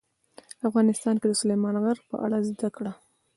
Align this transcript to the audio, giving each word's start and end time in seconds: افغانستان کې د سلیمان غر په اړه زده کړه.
افغانستان 0.67 1.15
کې 1.21 1.27
د 1.29 1.33
سلیمان 1.41 1.75
غر 1.83 1.97
په 2.09 2.15
اړه 2.25 2.37
زده 2.49 2.69
کړه. 2.75 2.91